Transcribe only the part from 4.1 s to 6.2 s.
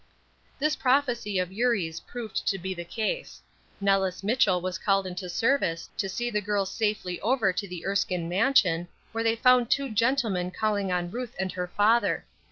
Mitchell was called into service to